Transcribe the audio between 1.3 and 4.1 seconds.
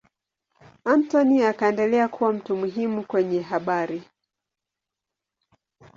akaendelea kuwa mtu muhimu kwenye habari.